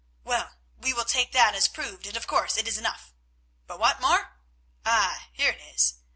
Well, 0.23 0.55
we 0.79 0.93
will 0.93 1.05
take 1.05 1.31
that 1.33 1.53
as 1.53 1.67
proved, 1.67 2.07
and, 2.07 2.17
of 2.17 2.25
course, 2.25 2.57
it 2.57 2.67
is 2.67 2.75
enough. 2.79 3.13
But 3.67 3.77
what 3.79 4.01
more? 4.01 4.35
Ah! 4.83 5.27
here 5.31 5.51
it 5.51 5.61
is. 5.75 5.93